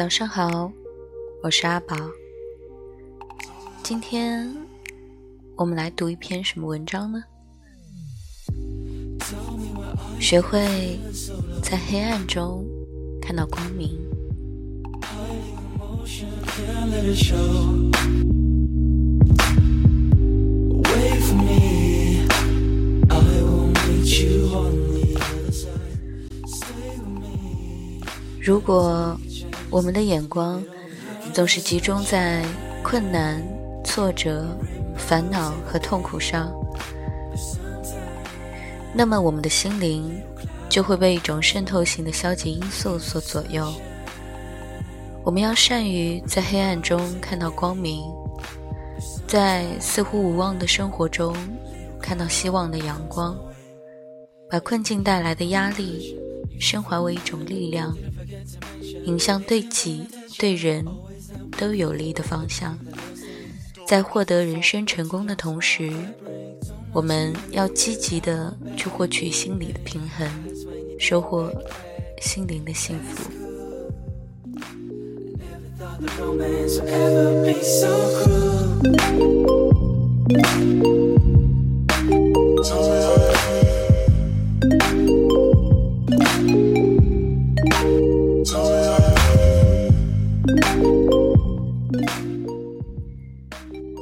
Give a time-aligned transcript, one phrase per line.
[0.00, 0.72] 早上好，
[1.42, 1.94] 我是阿宝。
[3.82, 4.50] 今天
[5.56, 7.22] 我们来读一篇什么文章呢？
[10.18, 10.98] 学会
[11.62, 12.64] 在黑暗中
[13.20, 14.00] 看到光明。
[28.40, 29.14] 如果
[29.70, 30.62] 我们的眼光
[31.32, 32.44] 总是集中在
[32.82, 33.40] 困难、
[33.84, 34.44] 挫折、
[34.96, 36.52] 烦恼和痛苦上，
[38.92, 40.20] 那么我们的心灵
[40.68, 43.72] 就会被一种渗透性的消极因素所左右。
[45.22, 48.02] 我们要善于在黑暗中看到光明，
[49.28, 51.36] 在似乎无望的生活中
[52.00, 53.38] 看到希望的阳光，
[54.50, 56.18] 把困境带来的压力
[56.58, 57.96] 升华为一种力量。
[59.04, 60.06] 引向对己
[60.38, 60.84] 对人
[61.58, 62.78] 都有利的方向，
[63.86, 65.92] 在获得人生成功的同时，
[66.92, 70.28] 我们要积极的去获取心理的平衡，
[70.98, 71.50] 收获
[72.20, 73.30] 心灵的幸福。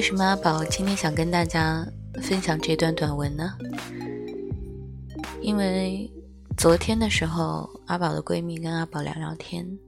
[0.00, 1.86] 为什么阿宝今天想跟大家
[2.22, 3.52] 分享这段短文呢？
[5.42, 6.10] 因为
[6.56, 9.78] 昨天的时候，阿宝的闺蜜跟阿宝聊聊天，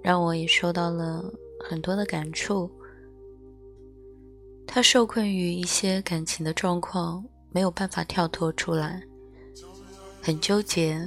[0.00, 1.22] 让我也受到了
[1.68, 2.70] 很多的感触。
[4.66, 9.02] 她受困于一些感情的状况，没有办法跳脱出来，
[10.22, 10.98] 很纠结，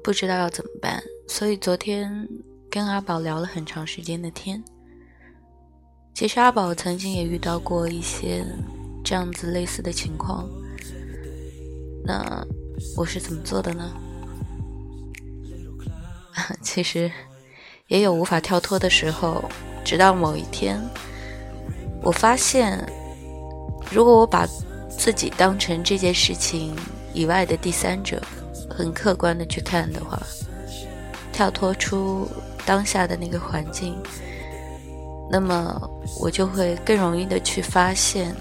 [0.00, 2.28] 不知道要怎么办，所以昨天
[2.70, 4.62] 跟阿宝聊了很长时间的天。
[6.16, 8.42] 其实阿宝曾经也遇到过一些
[9.04, 10.48] 这样子类似的情况，
[12.02, 12.42] 那
[12.96, 13.92] 我是怎么做的呢？
[16.64, 17.12] 其实
[17.88, 19.44] 也有无法跳脱的时候，
[19.84, 20.80] 直到某一天，
[22.00, 22.82] 我发现，
[23.92, 24.48] 如果我把
[24.88, 26.74] 自己当成这件事情
[27.12, 28.22] 以外的第三者，
[28.70, 30.18] 很客观的去看的话，
[31.30, 32.26] 跳脱出
[32.64, 33.94] 当下的那个环境。
[35.30, 38.34] 那么我就会更容易的去发现，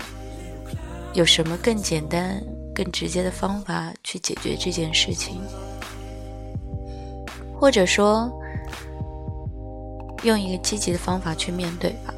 [1.14, 2.42] 有什么更简单、
[2.74, 5.42] 更直接的方法去解决这件事情，
[7.60, 8.32] 或者说
[10.24, 12.14] 用一个积极的方法去面对吧。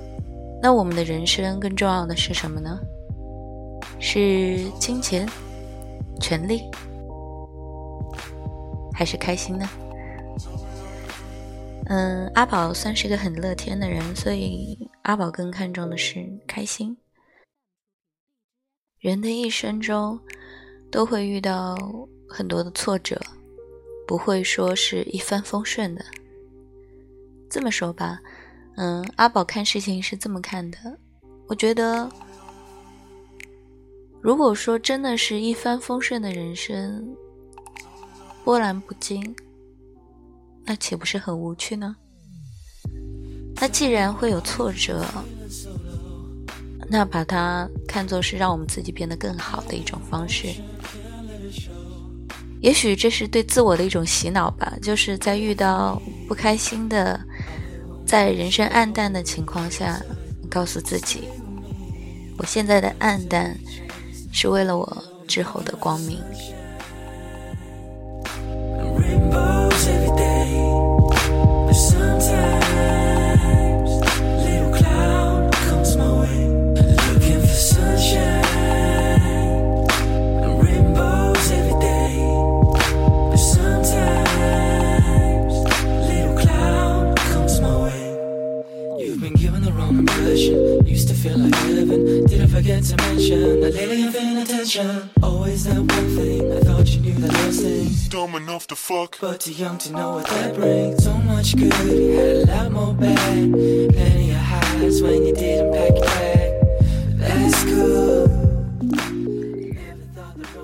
[0.62, 2.80] 那我们的人生更重要的是什么呢？
[4.00, 5.28] 是金钱、
[6.20, 6.70] 权利，
[8.94, 9.68] 还是开心呢？
[11.90, 16.98] 嗯，阿宝算是个很乐天的人，所以阿宝更看重的是开心。
[19.00, 20.20] 人的一生中
[20.92, 21.78] 都会遇到
[22.28, 23.18] 很多的挫折，
[24.06, 26.04] 不会说是一帆风顺的。
[27.50, 28.20] 这么说吧，
[28.76, 30.78] 嗯，阿宝看事情是这么看的，
[31.48, 32.12] 我觉得，
[34.20, 37.16] 如果说真的是一帆风顺的人生，
[38.44, 39.34] 波澜不惊。
[40.68, 41.96] 那岂不是很无趣呢？
[43.56, 45.04] 那既然会有挫折，
[46.90, 50.50] 那把它看作是让我们自己变得更好的一种方式。
[52.60, 57.18] 也许这是对自我的一种洗脑吧，就是在遇到不开心的，
[58.06, 60.02] 在人生暗淡的情况下，
[60.50, 61.24] 告诉自己，
[62.38, 63.58] 我现在的暗淡
[64.34, 66.20] 是为了我之后的光明。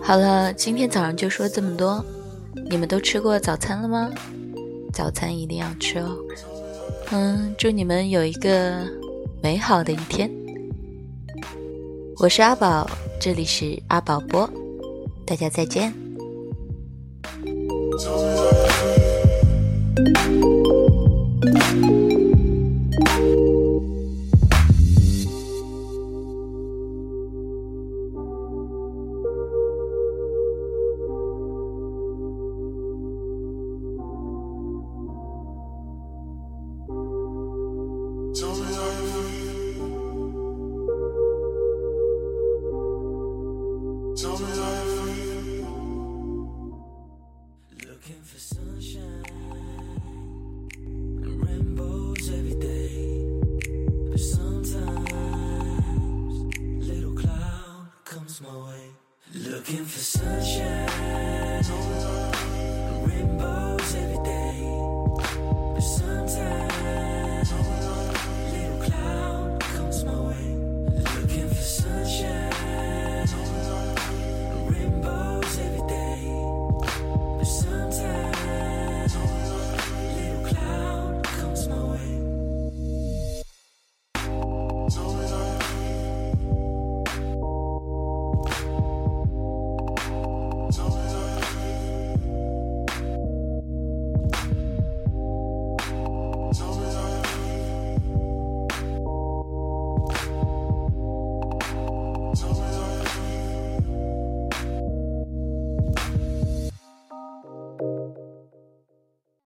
[0.02, 2.04] 好了，今天早上就说这么多。
[2.70, 4.10] 你们都吃过早餐了吗？
[4.94, 6.16] 早餐一定要吃哦。
[7.12, 8.88] 嗯，祝你们有一个
[9.42, 10.43] 美好的一天。
[12.24, 12.90] 我是阿宝，
[13.20, 14.50] 这里是阿宝播，
[15.25, 15.94] 大家再见。
[59.65, 61.63] Looking for sunshine,
[63.07, 63.62] rainbow.